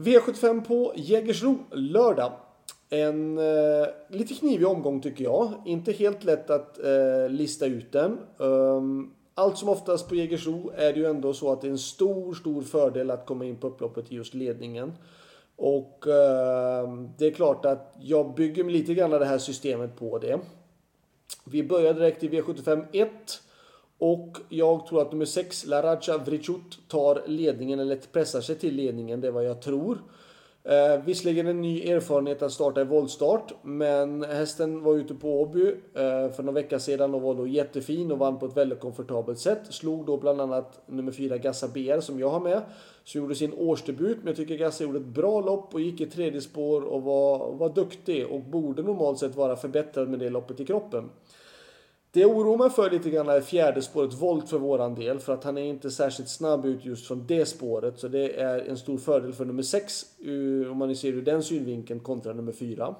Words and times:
V75 0.00 0.64
på 0.64 0.92
Jägersro 0.96 1.58
lördag. 1.70 2.32
En 2.90 3.38
eh, 3.38 3.86
lite 4.08 4.34
knivig 4.34 4.66
omgång 4.66 5.00
tycker 5.00 5.24
jag. 5.24 5.52
Inte 5.66 5.92
helt 5.92 6.24
lätt 6.24 6.50
att 6.50 6.78
eh, 6.78 7.28
lista 7.28 7.66
ut 7.66 7.92
den. 7.92 8.18
Um, 8.36 9.14
allt 9.34 9.58
som 9.58 9.68
oftast 9.68 10.08
på 10.08 10.14
Jägersro 10.14 10.72
är 10.76 10.92
det 10.92 10.98
ju 10.98 11.06
ändå 11.06 11.32
så 11.32 11.52
att 11.52 11.60
det 11.60 11.66
är 11.66 11.70
en 11.70 11.78
stor, 11.78 12.34
stor 12.34 12.62
fördel 12.62 13.10
att 13.10 13.26
komma 13.26 13.44
in 13.44 13.56
på 13.56 13.66
upploppet 13.66 14.12
i 14.12 14.14
just 14.14 14.34
ledningen. 14.34 14.92
Och 15.56 16.06
eh, 16.06 16.88
det 17.18 17.26
är 17.26 17.30
klart 17.30 17.64
att 17.64 17.94
jag 18.00 18.34
bygger 18.34 18.64
lite 18.64 18.94
grann 18.94 19.10
det 19.10 19.24
här 19.24 19.38
systemet 19.38 19.96
på 19.96 20.18
det. 20.18 20.40
Vi 21.44 21.62
börjar 21.62 21.94
direkt 21.94 22.22
i 22.22 22.28
V75 22.28 22.84
1. 22.92 23.10
Och 24.00 24.36
jag 24.48 24.86
tror 24.86 25.02
att 25.02 25.12
nummer 25.12 25.24
6, 25.24 25.66
Laraja 25.66 26.18
Vrichut, 26.18 26.88
tar 26.88 27.22
ledningen 27.26 27.80
eller 27.80 27.96
pressar 27.96 28.40
sig 28.40 28.56
till 28.56 28.74
ledningen. 28.74 29.20
Det 29.20 29.28
är 29.28 29.32
vad 29.32 29.44
jag 29.44 29.62
tror. 29.62 29.98
Eh, 30.64 31.04
visserligen 31.04 31.46
en 31.46 31.60
ny 31.60 31.82
erfarenhet 31.82 32.42
att 32.42 32.52
starta 32.52 32.80
i 32.80 32.84
voltstart, 32.84 33.52
men 33.62 34.22
hästen 34.22 34.82
var 34.82 34.94
ute 34.94 35.14
på 35.14 35.40
Åby 35.40 35.68
eh, 35.68 36.30
för 36.32 36.42
några 36.42 36.60
veckor 36.60 36.78
sedan 36.78 37.14
och 37.14 37.22
var 37.22 37.34
då 37.34 37.46
jättefin 37.46 38.12
och 38.12 38.18
vann 38.18 38.38
på 38.38 38.46
ett 38.46 38.56
väldigt 38.56 38.80
komfortabelt 38.80 39.38
sätt. 39.38 39.60
Slog 39.70 40.06
då 40.06 40.16
bland 40.16 40.40
annat 40.40 40.82
nummer 40.86 41.12
4 41.12 41.38
Gassa 41.38 41.68
BR 41.68 42.00
som 42.00 42.20
jag 42.20 42.30
har 42.30 42.40
med, 42.40 42.62
som 43.04 43.20
gjorde 43.20 43.34
sin 43.34 43.52
årsdebut. 43.54 44.16
Men 44.18 44.26
jag 44.26 44.36
tycker 44.36 44.56
Gassa 44.56 44.84
gjorde 44.84 44.98
ett 44.98 45.04
bra 45.04 45.40
lopp 45.40 45.74
och 45.74 45.80
gick 45.80 46.00
i 46.00 46.06
tredje 46.06 46.40
spår 46.40 46.82
och 46.82 47.02
var, 47.02 47.52
var 47.52 47.68
duktig 47.68 48.26
och 48.26 48.40
borde 48.40 48.82
normalt 48.82 49.18
sett 49.18 49.36
vara 49.36 49.56
förbättrad 49.56 50.08
med 50.08 50.18
det 50.18 50.30
loppet 50.30 50.60
i 50.60 50.64
kroppen. 50.64 51.10
Det 52.12 52.20
jag 52.20 52.30
oroar 52.30 52.58
mig 52.58 52.70
för 52.70 52.90
lite 52.90 53.10
grann 53.10 53.28
är 53.28 53.40
fjärde 53.40 53.82
spåret 53.82 54.14
volt 54.14 54.48
för 54.48 54.58
våran 54.58 54.94
del. 54.94 55.18
För 55.18 55.34
att 55.34 55.44
han 55.44 55.58
är 55.58 55.62
inte 55.62 55.90
särskilt 55.90 56.28
snabb 56.28 56.66
ut 56.66 56.84
just 56.84 57.06
från 57.06 57.26
det 57.26 57.46
spåret. 57.46 57.98
Så 57.98 58.08
det 58.08 58.40
är 58.40 58.58
en 58.58 58.76
stor 58.76 58.98
fördel 58.98 59.32
för 59.32 59.44
nummer 59.44 59.62
6. 59.62 60.06
Om 60.70 60.78
man 60.78 60.96
ser 60.96 61.08
ur 61.08 61.22
den 61.22 61.42
synvinkeln 61.42 62.00
kontra 62.00 62.32
nummer 62.32 62.52
4. 62.52 62.94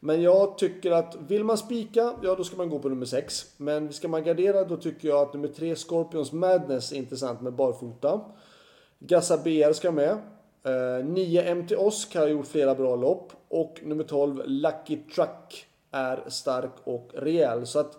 Men 0.00 0.22
jag 0.22 0.58
tycker 0.58 0.90
att 0.90 1.16
vill 1.28 1.44
man 1.44 1.58
spika, 1.58 2.14
ja 2.22 2.34
då 2.34 2.44
ska 2.44 2.56
man 2.56 2.70
gå 2.70 2.78
på 2.78 2.88
nummer 2.88 3.06
6. 3.06 3.54
Men 3.56 3.92
ska 3.92 4.08
man 4.08 4.24
gardera 4.24 4.64
då 4.64 4.76
tycker 4.76 5.08
jag 5.08 5.22
att 5.22 5.34
nummer 5.34 5.48
3 5.48 5.76
Scorpions 5.76 6.32
Madness 6.32 6.92
är 6.92 6.96
intressant 6.96 7.40
med 7.40 7.52
barfota. 7.52 8.20
Gassa 8.98 9.36
BR 9.36 9.72
ska 9.72 9.92
med. 9.92 10.16
Eh, 10.62 11.04
9 11.04 11.54
MT 11.54 11.76
Osk 11.76 12.14
har 12.14 12.28
gjort 12.28 12.46
flera 12.46 12.74
bra 12.74 12.96
lopp. 12.96 13.32
Och 13.48 13.80
nummer 13.84 14.04
12 14.04 14.42
Lucky 14.46 14.96
Truck 15.14 15.66
är 15.90 16.24
stark 16.28 16.72
och 16.84 17.10
rejäl. 17.14 17.66
Så 17.66 17.78
att 17.78 17.98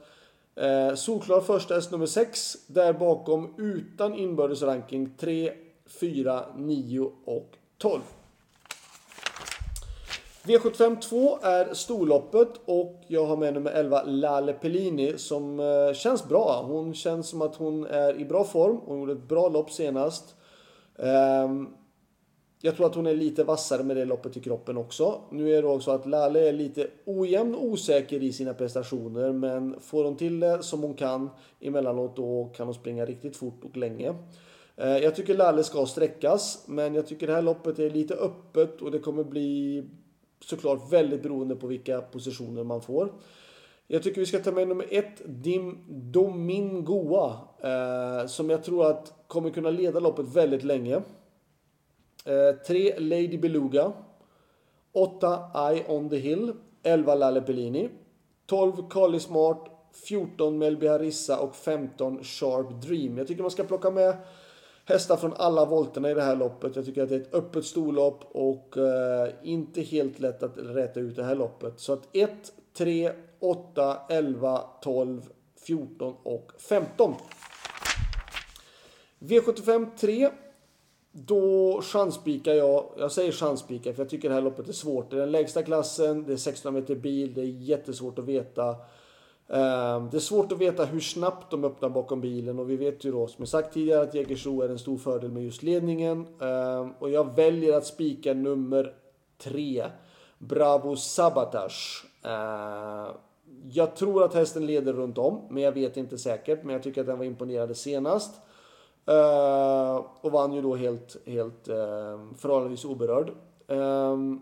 eh, 0.55 0.95
solklar 0.95 1.41
första 1.41 1.75
häst 1.75 1.91
nummer 1.91 2.05
6. 2.05 2.57
Där 2.67 2.93
bakom 2.93 3.53
utan 3.57 4.15
inbördes 4.15 4.61
ranking 4.61 5.13
3, 5.17 5.53
4, 5.99 6.45
9 6.55 7.11
och 7.25 7.57
12. 7.77 8.01
V75 10.43 10.99
2 10.99 11.39
är 11.41 11.73
storloppet 11.73 12.49
och 12.65 13.03
jag 13.07 13.25
har 13.25 13.37
med 13.37 13.53
nummer 13.53 13.71
11 13.71 14.03
Lale 14.03 14.53
Pellini 14.53 15.17
som 15.17 15.59
eh, 15.59 15.93
känns 15.93 16.27
bra. 16.27 16.63
Hon 16.67 16.93
känns 16.93 17.29
som 17.29 17.41
att 17.41 17.55
hon 17.55 17.85
är 17.85 18.19
i 18.19 18.25
bra 18.25 18.43
form. 18.43 18.79
Hon 18.85 18.99
gjorde 18.99 19.13
ett 19.13 19.27
bra 19.27 19.49
lopp 19.49 19.71
senast. 19.71 20.35
Um, 20.95 21.78
jag 22.61 22.75
tror 22.75 22.85
att 22.85 22.95
hon 22.95 23.07
är 23.07 23.15
lite 23.15 23.43
vassare 23.43 23.83
med 23.83 23.97
det 23.97 24.05
loppet 24.05 24.38
i 24.38 24.39
kroppen 24.39 24.77
också. 24.77 25.21
Nu 25.31 25.55
är 25.55 25.61
det 25.61 25.67
också 25.67 25.91
att 25.91 26.05
Lale 26.05 26.49
är 26.49 26.53
lite 26.53 26.88
ojämn 27.05 27.55
och 27.55 27.66
osäker 27.66 28.23
i 28.23 28.33
sina 28.33 28.53
prestationer. 28.53 29.31
Men 29.31 29.79
får 29.79 30.03
hon 30.03 30.16
till 30.16 30.39
det 30.39 30.63
som 30.63 30.81
hon 30.81 30.93
kan 30.93 31.29
emellanåt 31.59 32.16
då 32.16 32.51
kan 32.55 32.67
hon 32.67 32.73
springa 32.73 33.05
riktigt 33.05 33.38
fort 33.38 33.63
och 33.63 33.77
länge. 33.77 34.16
Eh, 34.75 34.97
jag 34.97 35.16
tycker 35.16 35.35
Lale 35.35 35.63
ska 35.63 35.85
sträckas. 35.85 36.63
Men 36.67 36.95
jag 36.95 37.07
tycker 37.07 37.27
det 37.27 37.33
här 37.33 37.41
loppet 37.41 37.79
är 37.79 37.89
lite 37.89 38.13
öppet 38.13 38.81
och 38.81 38.91
det 38.91 38.99
kommer 38.99 39.23
bli 39.23 39.83
såklart 40.45 40.94
väldigt 40.94 41.23
beroende 41.23 41.55
på 41.55 41.67
vilka 41.67 42.01
positioner 42.01 42.63
man 42.63 42.81
får. 42.81 43.13
Jag 43.88 44.03
tycker 44.03 44.21
vi 44.21 44.25
ska 44.25 44.39
ta 44.39 44.51
med 44.51 44.67
nummer 44.67 44.85
ett, 44.89 45.22
Dim 45.25 45.78
Domingoa. 45.88 47.38
Eh, 47.63 48.28
som 48.28 48.50
jag 48.50 48.63
tror 48.63 48.89
att 48.89 49.13
kommer 49.28 49.50
kunna 49.50 49.69
leda 49.69 50.00
loppet 50.00 50.35
väldigt 50.35 50.63
länge. 50.63 51.01
Eh, 52.29 52.56
3 52.67 53.00
Lady 53.00 53.38
Beluga. 53.38 53.94
8 54.91 55.51
Eye 55.56 55.84
on 55.88 56.09
the 56.09 56.17
Hill. 56.17 56.53
11 56.84 57.16
Lalle 57.16 57.41
Pellini. 57.41 57.90
12 58.45 58.90
Carly 58.90 59.19
Smart. 59.19 59.66
14 59.94 60.57
Melby 60.57 60.88
Harissa 60.88 61.40
och 61.40 61.56
15 61.56 62.23
Sharp 62.23 62.81
Dream. 62.81 63.17
Jag 63.17 63.28
tycker 63.28 63.41
man 63.41 63.51
ska 63.51 63.63
plocka 63.63 63.91
med 63.91 64.17
hästar 64.85 65.17
från 65.17 65.34
alla 65.34 65.66
volterna 65.66 66.12
i 66.12 66.13
det 66.13 66.22
här 66.22 66.35
loppet. 66.35 66.75
Jag 66.75 66.85
tycker 66.85 67.03
att 67.03 67.09
det 67.09 67.16
är 67.16 67.19
ett 67.19 67.34
öppet 67.34 67.66
storlopp 67.66 68.23
och 68.31 68.78
eh, 68.78 69.29
inte 69.44 69.81
helt 69.81 70.19
lätt 70.19 70.44
att 70.44 70.57
räta 70.57 71.00
ut 71.00 71.16
det 71.16 71.23
här 71.23 71.35
loppet. 71.35 71.79
Så 71.79 71.94
att 71.94 72.16
1, 72.16 72.29
3, 72.78 73.11
8, 73.40 73.97
11, 74.09 74.63
12, 74.81 75.22
14 75.66 76.16
och 76.23 76.51
15. 76.57 77.13
V75 79.19 79.88
3 79.97 80.29
då 81.25 81.81
chanspikar 81.81 82.53
jag, 82.53 82.85
jag 82.97 83.12
säger 83.12 83.31
chanspikar 83.31 83.94
för 83.94 84.03
jag 84.03 84.09
tycker 84.09 84.30
det 84.30 84.35
här 84.35 84.41
loppet 84.41 84.69
är 84.69 84.74
svårt. 84.74 85.09
Det 85.09 85.16
är 85.16 85.19
den 85.19 85.31
lägsta 85.31 85.63
klassen, 85.63 86.24
det 86.24 86.31
är 86.31 86.35
1600 86.35 86.81
meter 86.81 86.96
bil, 86.96 87.34
det 87.34 87.41
är 87.41 87.46
jättesvårt 87.46 88.19
att 88.19 88.25
veta. 88.25 88.75
Ehm, 89.47 90.09
det 90.09 90.18
är 90.18 90.19
svårt 90.19 90.52
att 90.52 90.58
veta 90.58 90.85
hur 90.85 91.00
snabbt 91.00 91.52
de 91.52 91.63
öppnar 91.63 91.90
bakom 91.90 92.22
bilen 92.22 92.59
och 92.59 92.69
vi 92.69 92.78
vet 92.78 93.03
ju 93.03 93.12
då 93.12 93.28
som 93.28 93.35
jag 93.41 93.47
sagt 93.47 93.74
tidigare 93.74 94.02
att 94.02 94.13
Jägersro 94.13 94.62
är 94.62 94.69
en 94.69 94.79
stor 94.79 94.97
fördel 94.97 95.31
med 95.31 95.44
just 95.44 95.63
ledningen. 95.63 96.28
Ehm, 96.41 96.91
och 97.00 97.09
jag 97.09 97.35
väljer 97.35 97.78
att 97.78 97.85
spika 97.85 98.34
nummer 98.34 98.94
3. 99.38 99.85
Bravo 100.38 100.96
Sabatage. 100.96 102.06
Ehm, 102.24 103.13
jag 103.72 103.96
tror 103.96 104.24
att 104.24 104.34
hästen 104.34 104.66
leder 104.66 104.94
runt 104.94 105.18
om, 105.18 105.41
men 105.50 105.63
jag 105.63 105.72
vet 105.72 105.97
inte 105.97 106.18
säkert. 106.18 106.63
Men 106.63 106.74
jag 106.74 106.84
tycker 106.84 107.02
att 107.02 107.08
den 107.08 107.18
var 107.18 107.25
imponerande 107.25 107.75
senast. 107.75 108.41
Eh, 109.09 110.06
och 110.22 110.31
vann 110.31 110.53
ju 110.53 110.62
då 110.62 110.75
helt, 110.75 111.18
helt 111.25 111.70
uh, 111.70 111.75
förhållandevis 112.38 112.86
oberörd. 112.86 113.31
Ehm, 113.68 114.42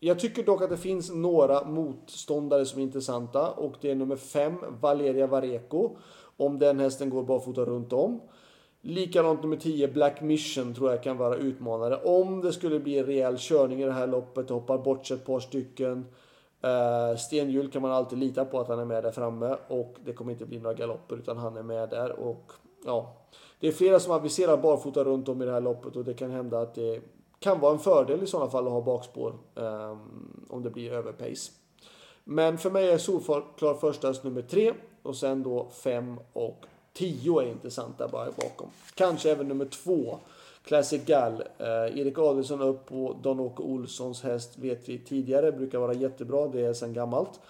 jag 0.00 0.18
tycker 0.18 0.42
dock 0.42 0.62
att 0.62 0.70
det 0.70 0.76
finns 0.76 1.10
några 1.10 1.64
motståndare 1.64 2.66
som 2.66 2.78
är 2.78 2.82
intressanta 2.82 3.50
och 3.50 3.74
det 3.80 3.90
är 3.90 3.94
nummer 3.94 4.16
5, 4.16 4.54
Valeria 4.80 5.26
Vareko, 5.26 5.96
Om 6.36 6.58
den 6.58 6.80
hästen 6.80 7.10
går 7.10 7.22
barfota 7.22 7.64
runt 7.64 7.92
om. 7.92 8.20
Likadant 8.80 9.42
nummer 9.42 9.56
10, 9.56 9.88
Black 9.88 10.20
Mission 10.20 10.74
tror 10.74 10.90
jag 10.90 11.02
kan 11.02 11.16
vara 11.16 11.36
utmanare. 11.36 11.96
Om 11.96 12.40
det 12.40 12.52
skulle 12.52 12.80
bli 12.80 12.98
en 12.98 13.06
rejäl 13.06 13.36
körning 13.38 13.82
i 13.82 13.84
det 13.84 13.92
här 13.92 14.06
loppet, 14.06 14.50
hoppar 14.50 14.78
bort 14.78 15.06
sig 15.06 15.16
ett 15.16 15.26
par 15.26 15.40
stycken. 15.40 16.06
Uh, 16.64 17.16
Stenhjul 17.16 17.70
kan 17.70 17.82
man 17.82 17.90
alltid 17.90 18.18
lita 18.18 18.44
på 18.44 18.60
att 18.60 18.68
han 18.68 18.78
är 18.78 18.84
med 18.84 19.04
där 19.04 19.10
framme 19.10 19.56
och 19.68 19.96
det 20.04 20.12
kommer 20.12 20.32
inte 20.32 20.46
bli 20.46 20.58
några 20.58 20.74
galopper 20.74 21.16
utan 21.16 21.36
han 21.36 21.56
är 21.56 21.62
med 21.62 21.90
där 21.90 22.20
och 22.20 22.52
ja, 22.84 23.16
det 23.62 23.68
är 23.68 23.72
flera 23.72 24.00
som 24.00 24.12
aviserar 24.12 24.56
barfota 24.56 25.04
runt 25.04 25.28
om 25.28 25.42
i 25.42 25.44
det 25.44 25.52
här 25.52 25.60
loppet 25.60 25.96
och 25.96 26.04
det 26.04 26.14
kan 26.14 26.30
hända 26.30 26.60
att 26.60 26.74
det 26.74 27.00
kan 27.38 27.60
vara 27.60 27.72
en 27.72 27.78
fördel 27.78 28.22
i 28.22 28.26
sådana 28.26 28.50
fall 28.50 28.66
att 28.66 28.72
ha 28.72 28.80
bakspår 28.80 29.34
um, 29.54 30.46
om 30.48 30.62
det 30.62 30.70
blir 30.70 30.92
överpace. 30.92 31.52
Men 32.24 32.58
för 32.58 32.70
mig 32.70 32.90
är 32.90 32.98
solklar 32.98 33.74
första 33.74 34.14
nummer 34.22 34.42
3 34.42 34.72
och 35.02 35.16
sen 35.16 35.42
då 35.42 35.68
5 35.70 36.20
och 36.32 36.64
10 36.92 37.40
är 37.40 37.46
intressanta 37.46 38.08
bara 38.08 38.30
bakom. 38.30 38.68
Kanske 38.94 39.30
även 39.30 39.48
nummer 39.48 39.64
2. 39.64 40.18
Classic 40.64 41.04
Gal. 41.04 41.42
Eh, 41.58 41.98
Erik 42.00 42.18
Adelsson 42.18 42.60
upp 42.60 42.86
på 42.86 43.16
Don-Åke 43.22 43.62
Olssons 43.62 44.22
häst 44.22 44.58
vet 44.58 44.88
vi 44.88 44.98
tidigare. 44.98 45.52
Brukar 45.52 45.78
vara 45.78 45.94
jättebra. 45.94 46.48
Det 46.48 46.60
är 46.60 46.72
sen 46.72 46.92
gammalt. 46.92 47.40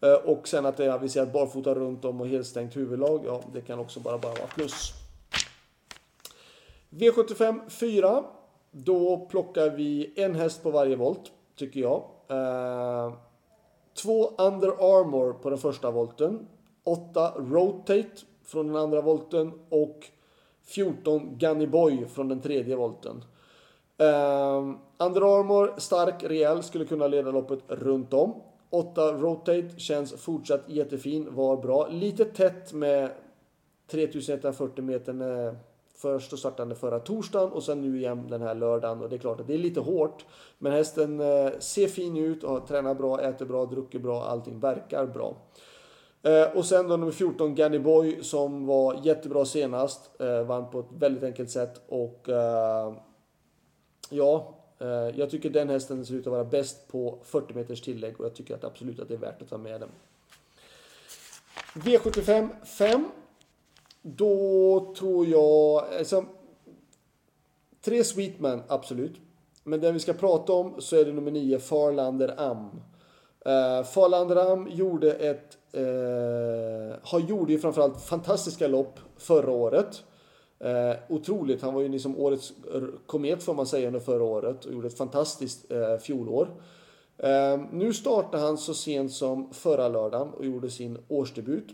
Eh, 0.00 0.12
och 0.12 0.48
sen 0.48 0.66
att 0.66 0.76
det 0.76 0.84
är 0.84 0.90
aviserat 0.90 1.32
barfota 1.32 1.74
runt 1.74 2.04
om 2.04 2.20
och 2.20 2.28
helstängt 2.28 2.76
huvudlag. 2.76 3.22
Ja, 3.26 3.40
det 3.52 3.60
kan 3.60 3.78
också 3.78 4.00
bara, 4.00 4.18
bara 4.18 4.34
vara 4.34 4.46
plus. 4.46 4.97
V75 6.90 7.68
4. 7.68 8.24
Då 8.70 9.26
plockar 9.30 9.70
vi 9.70 10.12
en 10.16 10.34
häst 10.34 10.62
på 10.62 10.70
varje 10.70 10.96
volt, 10.96 11.32
tycker 11.56 11.80
jag. 11.80 12.02
Eh, 12.28 13.12
två 14.02 14.30
Under 14.38 14.68
Armour 14.68 15.32
på 15.32 15.50
den 15.50 15.58
första 15.58 15.90
volten. 15.90 16.46
8 16.84 17.32
Rotate 17.36 18.08
från 18.44 18.66
den 18.66 18.76
andra 18.76 19.00
volten 19.00 19.52
och 19.68 20.10
14 20.62 21.38
Gunny 21.38 21.66
Boy 21.66 22.06
från 22.06 22.28
den 22.28 22.40
tredje 22.40 22.76
volten. 22.76 23.24
Uh, 24.02 24.74
Under 24.98 25.38
Armour, 25.38 25.74
stark, 25.80 26.22
rejäl, 26.22 26.62
skulle 26.62 26.84
kunna 26.84 27.06
leda 27.06 27.30
loppet 27.30 27.58
runt 27.68 28.12
om. 28.14 28.34
8 28.70 29.12
Rotate 29.12 29.70
känns 29.76 30.12
fortsatt 30.12 30.64
jättefin, 30.66 31.34
var 31.34 31.56
bra. 31.56 31.88
Lite 31.88 32.24
tätt 32.24 32.72
med 32.72 33.10
3140 33.90 34.84
meter 34.84 35.12
Först 35.98 36.32
och 36.32 36.38
startade 36.38 36.74
förra 36.74 36.98
torsdagen 36.98 37.52
och 37.52 37.62
sen 37.62 37.80
nu 37.80 37.98
igen 37.98 38.26
den 38.28 38.42
här 38.42 38.54
lördagen. 38.54 39.02
Och 39.02 39.08
det 39.08 39.16
är 39.16 39.18
klart 39.18 39.40
att 39.40 39.46
det 39.46 39.54
är 39.54 39.58
lite 39.58 39.80
hårt. 39.80 40.24
Men 40.58 40.72
hästen 40.72 41.20
eh, 41.20 41.50
ser 41.58 41.86
fin 41.86 42.16
ut 42.16 42.44
och 42.44 42.66
tränar 42.66 42.94
bra, 42.94 43.20
äter 43.20 43.46
bra, 43.46 43.66
druckit 43.66 44.02
bra. 44.02 44.24
Allting 44.24 44.60
verkar 44.60 45.06
bra. 45.06 45.36
Eh, 46.22 46.56
och 46.56 46.64
sen 46.64 46.88
då 46.88 46.96
nummer 46.96 47.12
14, 47.12 47.54
Ganny 47.54 47.78
Boy, 47.78 48.22
som 48.22 48.66
var 48.66 49.00
jättebra 49.02 49.44
senast. 49.44 50.20
Eh, 50.20 50.42
vann 50.42 50.70
på 50.70 50.80
ett 50.80 50.92
väldigt 50.98 51.22
enkelt 51.22 51.50
sätt. 51.50 51.80
Och 51.88 52.28
ja, 54.10 54.54
jag 55.14 55.30
tycker 55.30 55.50
den 55.50 55.68
hästen 55.68 56.06
ser 56.06 56.14
ut 56.14 56.26
att 56.26 56.32
vara 56.32 56.44
bäst 56.44 56.88
på 56.88 57.18
40 57.22 57.54
meters 57.54 57.82
tillägg 57.82 58.20
och 58.20 58.24
jag 58.24 58.34
tycker 58.34 58.54
att 58.54 58.64
absolut 58.64 59.00
att 59.00 59.08
det 59.08 59.14
är 59.14 59.18
värt 59.18 59.42
att 59.42 59.48
ta 59.48 59.58
med 59.58 59.80
den. 59.80 59.90
V75 61.74 62.48
5. 62.64 63.08
Då 64.02 64.94
tror 64.98 65.26
jag... 65.26 65.84
Alltså, 65.98 66.24
tre 67.84 68.04
Sweetman, 68.04 68.62
absolut. 68.68 69.16
Men 69.64 69.80
den 69.80 69.94
vi 69.94 70.00
ska 70.00 70.12
prata 70.12 70.52
om 70.52 70.74
så 70.78 70.96
är 70.96 71.04
det 71.04 71.12
nummer 71.12 71.30
9, 71.30 71.58
Farlander 71.58 72.34
Am. 72.40 72.70
Uh, 73.46 73.84
Farlander 73.84 74.52
Am 74.52 74.68
gjorde 74.70 75.12
ett... 75.12 75.58
Uh, 75.76 76.96
har 77.02 77.20
gjorde 77.20 77.52
ju 77.52 77.58
framförallt 77.58 78.00
fantastiska 78.00 78.68
lopp 78.68 78.98
förra 79.16 79.50
året. 79.50 80.02
Uh, 80.64 80.96
otroligt, 81.08 81.62
han 81.62 81.74
var 81.74 81.82
ju 81.82 81.88
liksom 81.88 82.18
årets 82.18 82.52
komet 83.06 83.42
får 83.42 83.54
man 83.54 83.66
säga 83.66 83.86
under 83.86 84.00
förra 84.00 84.24
året 84.24 84.64
och 84.64 84.72
gjorde 84.72 84.86
ett 84.86 84.98
fantastiskt 84.98 85.72
uh, 85.72 85.96
fjolår. 85.98 86.48
Uh, 87.24 87.64
nu 87.72 87.92
startade 87.92 88.42
han 88.42 88.58
så 88.58 88.74
sent 88.74 89.12
som 89.12 89.52
förra 89.52 89.88
lördagen 89.88 90.28
och 90.28 90.44
gjorde 90.46 90.70
sin 90.70 90.98
årsdebut. 91.08 91.68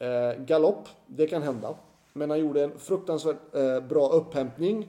Eh, 0.00 0.44
galopp, 0.44 0.88
det 1.06 1.26
kan 1.26 1.42
hända. 1.42 1.74
Men 2.12 2.30
han 2.30 2.38
gjorde 2.38 2.64
en 2.64 2.78
fruktansvärt 2.78 3.54
eh, 3.54 3.80
bra 3.80 4.08
upphämtning 4.08 4.88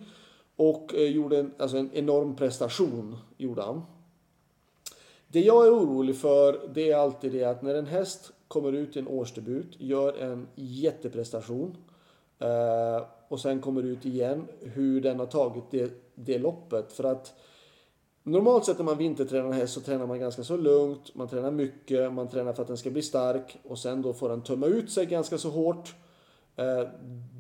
och 0.56 0.96
eh, 0.96 1.10
gjorde 1.10 1.40
en, 1.40 1.54
alltså 1.58 1.78
en 1.78 1.90
enorm 1.94 2.36
prestation. 2.36 3.18
Gjorde 3.38 3.62
han. 3.62 3.82
Det 5.28 5.40
jag 5.40 5.68
är 5.68 5.72
orolig 5.72 6.18
för 6.18 6.70
det 6.74 6.92
är 6.92 6.98
alltid 6.98 7.32
det 7.32 7.44
att 7.44 7.62
när 7.62 7.76
en 7.76 7.86
häst 7.86 8.32
kommer 8.48 8.72
ut 8.74 8.96
i 8.96 9.00
en 9.00 9.08
årsdebut, 9.08 9.76
gör 9.78 10.18
en 10.18 10.48
jätteprestation 10.56 11.78
eh, 12.40 13.04
och 13.28 13.40
sen 13.40 13.62
kommer 13.62 13.84
ut 13.84 14.06
igen, 14.06 14.48
hur 14.60 15.02
den 15.02 15.20
har 15.20 15.26
tagit 15.26 15.64
det, 15.72 15.92
det 16.16 16.38
loppet. 16.38 16.94
För 16.94 17.04
att 17.04 17.34
normalt 18.28 18.66
sett 18.66 18.78
när 18.78 18.86
man 18.86 18.98
vintertränar 18.98 19.46
en 19.46 19.54
häst 19.54 19.74
så 19.74 19.82
tränar 19.82 20.08
man 20.08 20.20
ganska 20.20 20.44
så 20.44 20.58
lugnt, 20.58 21.16
man 21.16 21.28
tränar 21.28 21.52
mycket, 21.52 22.14
man 22.14 22.28
tränar 22.28 22.54
för 22.54 22.62
att 22.62 22.68
den 22.68 22.78
ska 22.78 22.90
bli 22.90 23.02
stark 23.02 23.58
och 23.64 23.80
sen 23.80 24.02
då 24.02 24.14
får 24.14 24.30
den 24.30 24.42
tömma 24.42 24.66
ut 24.66 24.92
sig 24.92 25.06
ganska 25.06 25.38
så 25.38 25.50
hårt. 25.50 25.96
Eh, 26.56 26.90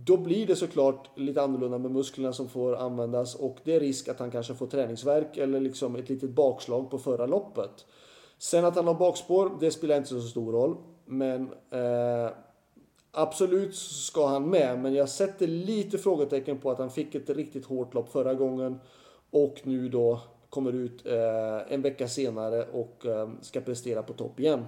då 0.06 0.18
blir 0.18 0.48
det 0.48 0.56
såklart 0.56 1.10
lite 1.16 1.42
annorlunda 1.42 1.78
med 1.78 1.92
musklerna 1.92 2.34
som 2.34 2.50
får 2.50 2.76
användas 2.76 3.36
och 3.36 3.58
det 3.64 3.76
är 3.76 3.80
risk 3.80 4.08
att 4.08 4.20
han 4.20 4.32
kanske 4.32 4.54
får 4.54 4.68
träningsverk 4.68 5.38
eller 5.38 5.60
liksom 5.60 5.96
ett 5.96 6.10
litet 6.10 6.30
bakslag 6.30 6.92
på 6.92 6.98
förra 6.98 7.26
loppet. 7.26 7.86
Sen 8.38 8.66
att 8.66 8.76
han 8.76 8.88
har 8.88 8.94
bakspår, 8.94 9.52
det 9.60 9.72
spelar 9.72 9.98
inte 9.98 10.10
så 10.10 10.22
stor 10.22 10.52
roll. 10.52 10.78
Men 11.06 11.42
eh, 11.72 12.32
absolut 13.12 13.76
ska 13.76 14.28
han 14.28 14.50
med, 14.50 14.80
men 14.80 14.94
jag 14.94 15.10
sätter 15.10 15.48
lite 15.48 15.98
frågetecken 15.98 16.58
på 16.58 16.72
att 16.72 16.80
han 16.80 16.90
fick 16.90 17.16
ett 17.16 17.30
riktigt 17.30 17.66
hårt 17.66 17.94
lopp 17.94 18.10
förra 18.10 18.34
gången 18.34 18.80
och 19.32 19.62
nu 19.64 19.90
då 19.90 20.22
kommer 20.50 20.74
ut 20.74 21.06
eh, 21.06 21.74
en 21.74 21.82
vecka 21.82 22.08
senare 22.08 22.66
och 22.74 23.06
eh, 23.06 23.30
ska 23.42 23.62
prestera 23.62 24.04
på 24.04 24.14
topp 24.14 24.40
igen. 24.40 24.66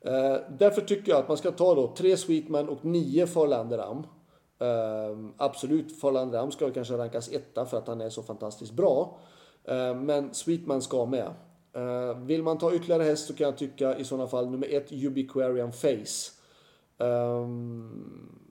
Eh, 0.00 0.36
därför 0.58 0.80
tycker 0.80 1.12
jag 1.12 1.20
att 1.20 1.28
man 1.28 1.36
ska 1.36 1.50
ta 1.50 1.74
då 1.74 1.94
tre 1.96 2.16
Sweetman 2.16 2.68
och 2.68 2.84
nio 2.84 3.26
Farlander 3.26 3.78
Am. 3.78 4.06
Eh, 4.58 5.18
absolut, 5.36 6.00
Farlander 6.00 6.38
Am 6.38 6.50
ska 6.50 6.70
kanske 6.70 6.94
rankas 6.94 7.32
etta 7.32 7.66
för 7.66 7.78
att 7.78 7.88
han 7.88 8.00
är 8.00 8.10
så 8.10 8.22
fantastiskt 8.22 8.72
bra. 8.72 9.18
Eh, 9.64 9.94
men 9.94 10.34
Sweetman 10.34 10.82
ska 10.82 11.06
med. 11.06 11.34
Eh, 11.72 12.18
vill 12.18 12.42
man 12.42 12.58
ta 12.58 12.74
ytterligare 12.74 13.02
häst 13.02 13.26
så 13.26 13.34
kan 13.34 13.44
jag 13.44 13.58
tycka 13.58 13.98
i 13.98 14.04
sådana 14.04 14.28
fall 14.28 14.50
nummer 14.50 14.68
ett 14.70 14.92
Ubiquarian 14.92 15.72
Face. 15.72 16.30
Um, 16.98 18.49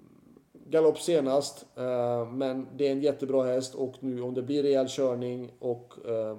galopp 0.70 1.00
senast, 1.00 1.66
eh, 1.76 2.32
men 2.32 2.68
det 2.78 2.88
är 2.88 2.92
en 2.92 3.02
jättebra 3.02 3.44
häst 3.44 3.76
och 3.76 3.96
nu 4.00 4.22
om 4.22 4.34
det 4.34 4.42
blir 4.42 4.64
rejäl 4.64 4.88
körning 4.90 5.52
och 5.60 5.94
ehm, 6.08 6.38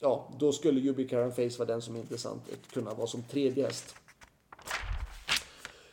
ja, 0.00 0.32
då 0.38 0.52
skulle 0.52 0.90
Ubiquarian 0.90 1.32
Face 1.32 1.58
vara 1.58 1.68
den 1.68 1.82
som 1.82 1.96
är 1.96 2.00
intressant 2.00 2.42
att 2.52 2.72
kunna 2.72 2.94
vara 2.94 3.06
som 3.06 3.22
tredje 3.22 3.64
häst. 3.64 3.94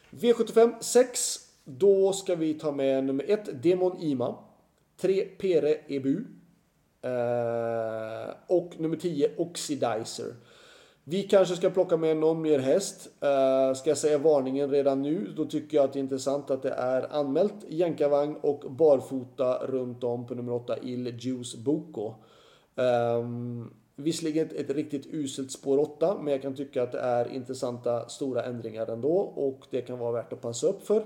V75 0.10 0.74
6. 0.82 1.38
Då 1.64 2.14
ska 2.14 2.36
vi 2.36 2.54
ta 2.54 2.72
med 2.72 3.04
nummer 3.04 3.26
1 3.28 3.64
Demon 3.64 4.02
Ima. 4.02 4.36
3 4.98 5.22
Pere 5.22 5.78
Ebu. 5.88 6.24
Eh, 7.02 8.34
och 8.48 8.80
nummer 8.80 8.98
10 8.98 9.32
Oxidizer. 9.38 10.36
Vi 11.04 11.24
kanske 11.24 11.56
ska 11.56 11.70
plocka 11.70 11.98
med 11.98 12.18
någon 12.18 12.42
mer 12.42 12.60
häst. 12.60 13.10
Uh, 13.24 13.74
ska 13.74 13.90
jag 13.90 13.98
säga 13.98 14.18
varningen 14.18 14.70
redan 14.70 15.02
nu? 15.02 15.34
Då 15.38 15.46
tycker 15.46 15.78
jag 15.78 15.84
att 15.84 15.94
det 15.94 16.00
är 16.00 16.04
intressant 16.04 16.52
att 16.52 16.64
det 16.64 16.72
är 16.72 17.14
anmält 17.16 17.66
jänkarvagn 17.68 18.36
och 18.42 18.72
barfota 18.72 19.66
runt 19.66 20.04
om 20.04 20.28
på 20.28 20.36
nummer 20.36 20.54
8 20.54 20.78
Il 20.84 21.18
Juice 21.20 21.56
Boko. 21.56 22.14
Um, 22.76 22.86
ehm, 22.86 23.74
Visserligen 23.96 24.48
ett, 24.48 24.54
ett 24.54 24.70
riktigt 24.70 25.06
uselt 25.06 25.52
spår 25.52 25.78
8, 25.78 26.18
men 26.22 26.34
jag 26.34 26.42
kan 26.42 26.56
tycka 26.56 26.84
att 26.84 26.92
det 26.92 27.00
är 27.00 27.34
intressanta 27.34 28.10
stora 28.10 28.44
ändringar 28.44 28.88
ändå 28.88 29.18
och 29.18 29.66
det 29.70 29.82
kan 29.82 30.00
vara 30.00 30.12
värt 30.12 30.34
att 30.34 30.42
passa 30.42 30.68
upp 30.68 30.88
för. 30.88 31.06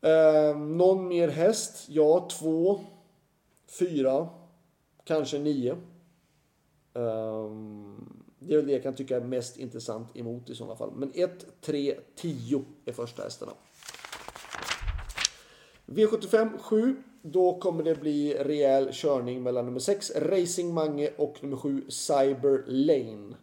Um, 0.00 0.76
någon 0.76 1.08
mer 1.08 1.28
häst? 1.28 1.86
Ja, 1.88 2.28
två, 2.40 2.80
fyra, 3.78 4.28
kanske 5.04 5.38
nio. 5.38 5.76
Um, 6.92 8.13
det 8.46 8.54
är 8.54 8.56
väl 8.56 8.66
det 8.66 8.72
jag 8.72 8.82
kan 8.82 8.94
tycka 8.94 9.16
är 9.16 9.20
mest 9.20 9.56
intressant 9.56 10.16
emot 10.16 10.50
i 10.50 10.54
sådana 10.54 10.76
fall. 10.76 10.92
Men 10.96 11.12
1, 11.14 11.46
3, 11.60 11.94
10 12.16 12.64
är 12.84 12.92
första 12.92 13.22
hästarna. 13.22 13.52
V75 15.86 16.58
7. 16.58 16.96
Då 17.22 17.58
kommer 17.58 17.82
det 17.82 18.00
bli 18.00 18.34
rejäl 18.34 18.88
körning 18.92 19.42
mellan 19.42 19.66
nummer 19.66 19.80
6 19.80 20.12
Racing 20.16 20.74
Mange 20.74 21.10
och 21.16 21.36
nummer 21.40 21.56
7 21.56 21.84
Cyber 21.88 22.62
Lane. 22.66 23.34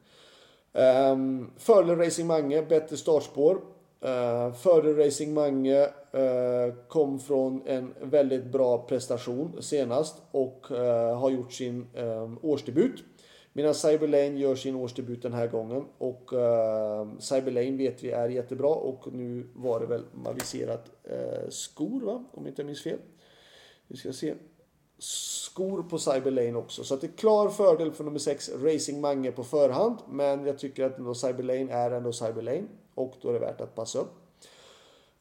Ehm, 0.74 1.12
um, 1.12 1.52
fördel 1.58 1.96
Racing 1.96 2.28
Mange, 2.28 2.62
bättre 2.62 2.98
startspår. 2.98 3.62
Ehm, 4.02 4.48
uh, 4.48 4.54
fördel 4.54 4.96
Racing 4.96 5.34
Mange 5.34 5.82
uh, 5.84 6.74
kom 6.88 7.20
från 7.20 7.68
en 7.68 7.94
väldigt 8.02 8.46
bra 8.46 8.78
prestation 8.78 9.58
senast 9.60 10.16
och 10.32 10.68
uh, 10.72 10.78
har 11.16 11.30
gjort 11.30 11.54
sin 11.54 11.88
um, 11.96 12.40
årsdebut. 12.42 13.04
Medan 13.54 13.76
Cyberlane 13.76 14.40
gör 14.40 14.56
sin 14.56 14.76
årsdebut 14.76 15.22
den 15.22 15.34
här 15.34 15.48
gången. 15.48 15.86
Och 15.98 16.34
eh, 16.34 17.02
uh, 17.02 17.20
Cyberlane 17.20 17.78
vet 17.78 18.04
vi 18.04 18.12
är 18.12 18.30
jättebra 18.30 18.70
och 18.70 19.14
nu 19.14 19.50
var 19.56 19.80
det 19.80 19.86
väl 19.86 20.04
aviserat 20.26 20.92
uh, 21.10 21.16
eh, 21.18 21.50
skor 21.50 22.02
va? 22.02 22.24
Om 22.32 22.48
inte 22.48 22.62
jag 22.62 22.68
minns 22.68 22.84
fel. 22.84 23.00
Vi 23.88 23.98
ska 23.98 24.14
se. 24.14 24.34
Skor 24.98 25.84
på 25.84 26.00
Cyberlane 26.00 26.54
också. 26.54 26.84
Så 26.84 26.94
att 26.94 27.02
det 27.02 27.08
är 27.08 27.18
klar 27.18 27.50
fördel 27.50 27.92
för 27.92 28.04
nummer 28.04 28.20
6 28.20 28.50
Racing 28.50 29.02
Mange 29.02 29.32
på 29.32 29.44
förhand. 29.44 29.98
Men 30.10 30.46
jag 30.46 30.60
tycker 30.60 30.86
att 30.86 30.98
ändå 30.98 31.14
Cyberlane 31.14 31.72
är 31.72 31.92
ändå 31.92 32.14
Cyberlane. 32.14 32.68
Och 32.96 33.14
då 33.22 33.30
är 33.30 33.34
det 33.34 33.40
värt 33.40 33.62
att 33.62 33.76
passa 33.76 34.00
upp. 34.00 34.21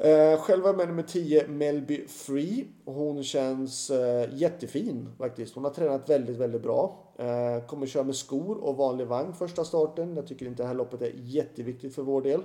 Eh, 0.03 0.33
uh, 0.33 0.37
själva 0.39 0.73
med 0.73 0.89
nummer 0.89 1.03
10 1.03 1.47
Melby 1.47 2.07
Free. 2.09 2.67
Hon 2.85 3.25
känns 3.25 3.91
eh, 3.91 4.29
jättefin 4.33 5.09
faktiskt. 5.19 5.55
Hon 5.55 5.65
har 5.65 5.71
tränat 5.71 6.11
väldigt, 6.11 6.37
väldigt 6.37 6.63
bra. 6.63 7.13
Eh, 7.19 7.67
kommer 7.67 7.87
köra 7.87 8.05
med 8.05 8.17
skor 8.17 8.57
och 8.57 8.77
vanlig 8.77 9.07
vagn 9.07 9.33
första 9.33 9.65
starten. 9.65 10.17
Jag 10.17 10.27
tycker 10.27 10.47
inte 10.47 10.63
det 10.63 10.67
här 10.67 10.75
loppet 10.75 11.03
är 11.03 11.13
jätteviktigt 11.15 11.95
för 11.95 12.03
vår 12.03 12.23
del. 12.23 12.43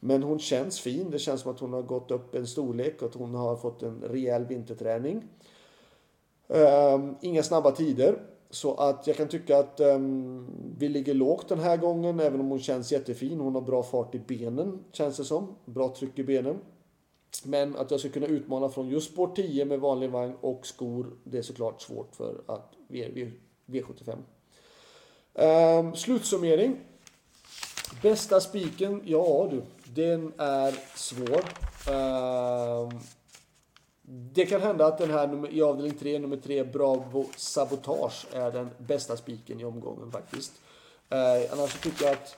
Men 0.00 0.22
hon 0.22 0.38
känns 0.38 0.80
fin. 0.80 1.10
Det 1.10 1.18
känns 1.18 1.40
som 1.40 1.50
att 1.50 1.60
hon 1.60 1.72
har 1.72 1.82
gått 1.82 2.10
upp 2.10 2.34
en 2.34 2.46
storlek 2.46 3.02
och 3.02 3.08
att 3.08 3.14
hon 3.14 3.34
har 3.34 3.56
fått 3.56 3.82
en 3.82 4.00
rejäl 4.00 4.44
vinterträning. 4.44 5.24
Ehm, 6.48 7.14
inga 7.20 7.42
snabba 7.42 7.70
tider. 7.70 8.18
Så 8.50 8.74
att 8.74 9.06
jag 9.06 9.16
kan 9.16 9.28
tycka 9.28 9.58
att 9.58 9.80
um, 9.80 10.46
vi 10.78 10.88
ligger 10.88 11.14
lågt 11.14 11.48
den 11.48 11.58
här 11.58 11.76
gången, 11.76 12.20
även 12.20 12.40
om 12.40 12.48
hon 12.48 12.58
känns 12.58 12.92
jättefin. 12.92 13.40
Hon 13.40 13.54
har 13.54 13.62
bra 13.62 13.82
fart 13.82 14.14
i 14.14 14.18
benen, 14.18 14.84
känns 14.92 15.16
det 15.16 15.24
som. 15.24 15.54
Bra 15.64 15.94
tryck 15.94 16.18
i 16.18 16.24
benen. 16.24 16.58
Men 17.44 17.76
att 17.76 17.90
jag 17.90 18.00
ska 18.00 18.08
kunna 18.08 18.26
utmana 18.26 18.68
från 18.68 18.88
just 18.88 19.12
spår 19.12 19.30
10 19.36 19.64
med 19.64 19.80
vanlig 19.80 20.10
vagn 20.10 20.34
och 20.40 20.66
skor, 20.66 21.12
det 21.24 21.38
är 21.38 21.42
såklart 21.42 21.82
svårt 21.82 22.16
för 22.16 22.40
att 22.46 22.72
v, 22.88 23.30
V75. 23.66 24.16
Ehm, 25.34 25.94
slutsummering. 25.94 26.80
Bästa 28.02 28.40
spiken, 28.40 29.02
ja 29.04 29.48
du, 29.50 29.62
den 29.94 30.32
är 30.38 30.74
svår. 30.96 31.44
Ehm, 31.94 33.00
det 34.06 34.46
kan 34.46 34.60
hända 34.60 34.86
att 34.86 34.98
den 34.98 35.10
här 35.10 35.50
i 35.50 35.62
avdelning 35.62 35.98
3, 35.98 36.18
nummer 36.18 36.36
3, 36.36 36.64
Bravo 36.64 37.26
Sabotage, 37.36 38.26
är 38.32 38.50
den 38.50 38.70
bästa 38.78 39.16
spiken 39.16 39.60
i 39.60 39.64
omgången 39.64 40.12
faktiskt. 40.12 40.52
Uh, 41.12 41.52
annars 41.52 41.80
tycker 41.80 42.04
jag 42.04 42.12
att 42.12 42.36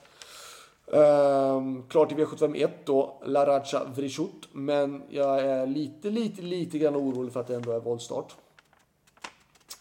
Um, 0.91 1.83
klart 1.89 2.11
i 2.11 2.15
V751 2.15 2.69
då, 2.85 3.21
Laracha 3.25 3.83
Vrishut. 3.95 4.47
Men 4.51 5.03
jag 5.09 5.39
är 5.39 5.67
lite, 5.67 6.09
lite, 6.09 6.41
lite 6.41 6.77
grann 6.77 6.95
orolig 6.95 7.33
för 7.33 7.39
att 7.39 7.47
det 7.47 7.55
ändå 7.55 7.71
är 7.71 7.79
voltstart. 7.79 8.35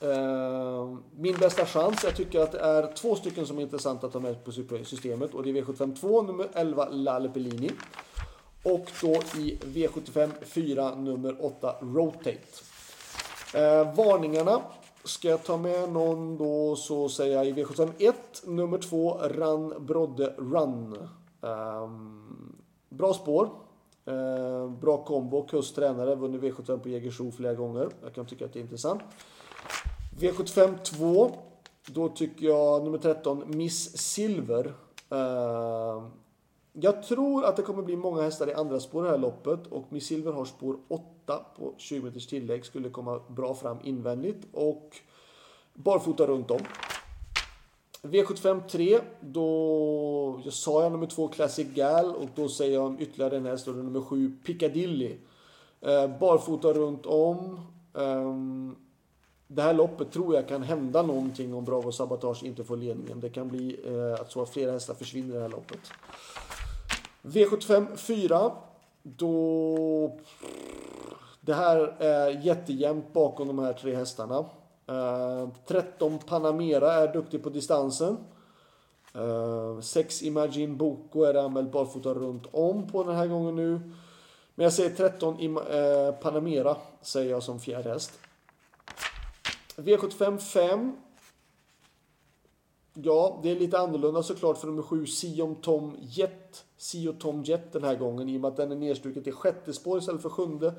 Uh, 0.02 0.10
ehm, 0.10 1.02
min 1.16 1.36
bästa 1.36 1.66
chans, 1.66 2.04
jag 2.04 2.16
tycker 2.16 2.40
att 2.40 2.52
det 2.52 2.58
är 2.58 2.92
två 2.94 3.14
stycken 3.14 3.46
som 3.46 3.58
är 3.58 3.62
intressanta 3.62 4.06
att 4.06 4.12
ta 4.12 4.20
med 4.20 4.44
på 4.44 4.52
systemet. 4.84 5.34
Och 5.34 5.42
det 5.42 5.50
är 5.50 5.54
V752 5.54 6.26
nummer 6.26 6.48
11 6.54 6.88
Lalle 6.90 7.28
Pellini. 7.28 7.70
Och 8.62 8.86
då 9.02 9.12
i 9.38 9.58
V75 9.64 10.30
4 10.42 10.94
nummer 10.94 11.36
8 11.40 11.75
Rotate. 11.80 12.38
Uh, 13.54 13.94
varningarna 13.94 14.60
Ska 15.06 15.28
jag 15.28 15.44
ta 15.44 15.56
med 15.56 15.92
någon 15.92 16.38
då 16.38 16.76
så 16.76 17.08
säger 17.08 17.36
jag 17.36 17.46
i 17.46 17.52
V75 17.52 17.90
1, 17.98 18.42
nummer 18.46 18.78
2, 18.78 19.18
Run 19.18 19.86
Brodde 19.86 20.34
Run. 20.38 21.08
Um, 21.40 22.56
bra 22.88 23.14
spår. 23.14 23.50
Uh, 24.08 24.70
bra 24.70 25.04
kombo, 25.04 25.46
kusttränare, 25.46 26.14
vunnit 26.14 26.42
V75 26.42 26.78
på 26.78 26.88
Jägersro 26.88 27.32
flera 27.32 27.54
gånger. 27.54 27.88
Jag 28.02 28.14
kan 28.14 28.26
tycka 28.26 28.44
att 28.44 28.52
det 28.52 28.58
är 28.58 28.62
intressant. 28.62 29.02
V75 30.18 30.78
2. 30.82 31.30
Då 31.86 32.08
tycker 32.08 32.46
jag 32.46 32.84
nummer 32.84 32.98
13, 32.98 33.44
Miss 33.46 33.98
Silver. 33.98 34.75
Uh, 35.12 36.06
jag 36.80 37.02
tror 37.02 37.45
att 37.45 37.56
det 37.56 37.62
kommer 37.62 37.83
bli 37.83 37.97
många 37.97 38.23
hästar 38.23 38.49
i 38.49 38.54
andra 38.54 38.80
spår 38.80 39.04
i 39.04 39.06
det 39.06 39.11
här 39.11 39.18
loppet 39.18 39.66
och 39.66 39.92
Miss 39.92 40.06
Silver 40.06 40.33
har 40.33 40.45
spår 40.45 40.76
8 40.88 41.45
på 41.56 41.75
20 41.76 42.02
meters 42.02 42.26
tillägg. 42.26 42.64
Skulle 42.66 42.90
komma 42.90 43.21
bra 43.28 43.54
fram 43.54 43.78
invändigt 43.85 44.47
och 44.52 44.97
barfota 45.75 46.26
runt 46.26 46.50
om. 46.50 46.61
V75 48.02 48.68
3, 48.68 49.00
då 49.21 50.40
jag 50.45 50.52
sa 50.52 50.83
jag 50.83 50.92
nummer 50.92 51.06
2 51.06 51.28
Classic 51.28 51.68
Gal 51.75 52.14
och 52.14 52.28
då 52.35 52.49
säger 52.49 52.75
jag 52.75 52.87
om 52.87 53.00
ytterligare 53.00 53.37
en 53.37 53.47
häst, 53.47 53.66
nummer 53.66 54.00
7 54.00 54.37
Piccadilly. 54.47 55.16
Eh, 55.80 56.18
barfota 56.18 56.73
runt 56.73 57.06
om. 57.06 57.61
Um, 57.92 58.76
det 59.49 59.62
här 59.62 59.75
loppet 59.75 60.12
tror 60.12 60.35
jag 60.35 60.49
kan 60.49 60.62
hända 60.62 61.02
någonting 61.02 61.54
om 61.54 61.64
Bravo 61.64 61.92
Sabotage 61.92 62.45
inte 62.45 62.64
får 62.64 62.76
ledningen. 62.76 63.21
Det 63.21 63.28
kan 63.28 63.49
bli 63.49 63.80
eh, 63.87 64.21
att 64.21 64.33
så 64.33 64.42
att 64.42 64.50
flera 64.50 64.73
hästar 64.73 64.95
försvinner 64.95 65.35
i 65.35 65.37
det 65.37 65.42
här 65.42 65.49
loppet. 65.49 65.80
V75 67.26 67.97
4. 67.97 68.52
Då... 69.02 70.18
Det 71.40 71.54
här 71.54 71.97
är 71.99 72.30
jättejämnt 72.30 73.12
bakom 73.12 73.47
de 73.47 73.59
här 73.59 73.73
tre 73.73 73.95
hästarna. 73.95 74.45
Eh, 74.87 75.42
uh, 75.42 75.49
13 75.66 76.18
Panamera 76.18 76.92
är 76.92 77.12
duktig 77.12 77.42
på 77.42 77.50
distansen. 77.50 78.16
Eh, 79.14 79.23
uh, 79.23 79.80
6 79.80 80.23
Imagine 80.23 80.76
Boko 80.76 81.23
är 81.23 81.35
anmäld 81.35 81.71
barfota 81.71 82.14
runt 82.14 82.47
om 82.50 82.88
på 82.88 83.04
den 83.04 83.16
här 83.16 83.26
gången 83.26 83.56
nu. 83.56 83.80
Men 84.54 84.64
jag 84.64 84.73
säger 84.73 84.90
13 84.90 85.40
uh, 85.40 85.76
eh, 85.76 86.14
Panamera, 86.14 86.76
säger 87.02 87.30
jag 87.30 87.42
som 87.42 87.61
fjärde 87.61 87.88
häst. 87.90 88.12
V75 89.76 90.38
5. 90.38 90.97
Ja, 93.02 93.40
det 93.42 93.50
är 93.50 93.56
lite 93.56 93.78
annorlunda 93.78 94.22
såklart 94.22 94.58
för 94.58 94.66
nummer 94.66 94.82
7, 94.82 95.06
Siom 95.06 95.54
Tom 95.54 95.96
Jet. 96.00 96.64
Sio 96.76 97.12
Tom 97.12 97.42
Jet 97.42 97.72
den 97.72 97.84
här 97.84 97.96
gången 97.96 98.28
i 98.28 98.36
och 98.36 98.40
med 98.40 98.48
att 98.48 98.56
den 98.56 98.72
är 98.72 98.76
nedstruken 98.76 99.22
till 99.22 99.32
sjätte 99.32 99.72
spår 99.72 99.98
istället 99.98 100.22
för 100.22 100.28
sjunde. 100.28 100.74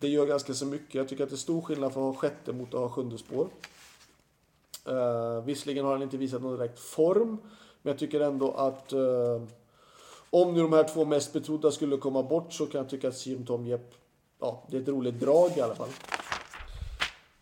Det 0.00 0.08
gör 0.08 0.26
ganska 0.26 0.54
så 0.54 0.66
mycket. 0.66 0.94
Jag 0.94 1.08
tycker 1.08 1.24
att 1.24 1.30
det 1.30 1.34
är 1.34 1.38
stor 1.38 1.62
skillnad 1.62 1.92
för 1.92 2.00
att 2.00 2.14
ha 2.14 2.20
sjätte 2.20 2.52
mot 2.52 2.74
att 2.74 2.80
ha 2.80 2.88
sjunde 2.88 3.18
spår. 3.18 3.48
Uh, 4.88 5.44
visserligen 5.44 5.84
har 5.84 5.92
han 5.92 6.02
inte 6.02 6.16
visat 6.16 6.42
någon 6.42 6.56
direkt 6.56 6.78
form, 6.78 7.38
men 7.82 7.90
jag 7.90 7.98
tycker 7.98 8.20
ändå 8.20 8.50
att 8.50 8.92
uh, 8.92 9.42
om 10.30 10.54
nu 10.54 10.62
de 10.62 10.72
här 10.72 10.84
två 10.84 11.04
mest 11.04 11.32
betrodda 11.32 11.70
skulle 11.70 11.96
komma 11.96 12.22
bort 12.22 12.52
så 12.52 12.66
kan 12.66 12.78
jag 12.78 12.90
tycka 12.90 13.08
att 13.08 13.16
Siom 13.16 13.46
Tom 13.46 13.66
Jet, 13.66 13.94
ja, 14.40 14.66
det 14.70 14.76
är 14.76 14.80
ett 14.80 14.88
roligt 14.88 15.20
drag 15.20 15.50
i 15.56 15.60
alla 15.60 15.74
fall. 15.74 15.88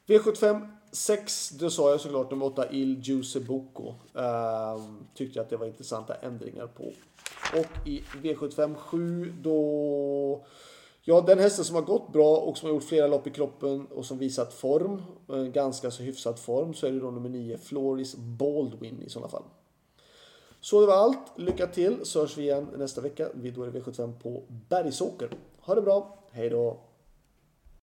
V75 0.07 0.82
6, 0.93 1.49
det 1.49 1.71
sa 1.71 1.91
jag 1.91 2.01
såklart 2.01 2.31
nummer 2.31 2.47
8, 2.47 2.71
Il 2.71 3.01
Giuse 3.01 3.41
Bocco. 3.41 3.89
Uh, 3.89 4.23
ehm, 4.25 5.07
tyckte 5.15 5.39
jag 5.39 5.45
att 5.45 5.51
det 5.51 5.57
var 5.57 5.67
intressanta 5.67 6.15
ändringar 6.15 6.67
på. 6.67 6.85
Och 7.59 7.89
i 7.89 8.03
V75 8.23 8.75
7 8.75 9.33
då... 9.43 10.47
Ja, 11.05 11.21
den 11.21 11.39
hästen 11.39 11.65
som 11.65 11.75
har 11.75 11.83
gått 11.83 12.13
bra 12.13 12.37
och 12.37 12.59
som 12.59 12.69
har 12.69 12.75
gjort 12.75 12.85
flera 12.85 13.07
lopp 13.07 13.27
i 13.27 13.31
kroppen 13.31 13.87
och 13.87 14.07
som 14.07 14.19
visat 14.19 14.55
form, 14.55 15.03
eh, 15.29 15.43
ganska 15.43 15.91
så 15.91 16.03
hyfsad 16.03 16.39
form, 16.39 16.75
så 16.75 16.87
är 16.87 16.93
det 16.93 17.01
då 17.01 17.11
nummer 17.11 17.29
9, 17.29 17.59
Floris 17.59 18.17
Baldwin 18.17 19.03
i 19.03 19.11
sådana 19.11 19.29
fall. 19.29 19.45
Så 20.61 20.81
det 20.81 20.87
var 20.87 20.95
allt. 20.95 21.19
Lycka 21.37 21.67
till 21.67 21.99
så 22.03 22.21
hörs 22.21 22.39
vi 22.39 22.43
igen 22.43 22.69
nästa 22.77 23.01
vecka. 23.01 23.29
Vi 23.35 23.51
då 23.51 23.63
är 23.63 23.71
det 23.71 23.81
V75 23.81 24.13
på 24.23 24.43
Bergsåker. 24.69 25.31
Ha 25.61 25.75
det 25.75 25.83
bra. 25.83 26.19
Hej 26.31 26.51
då. 26.51 26.81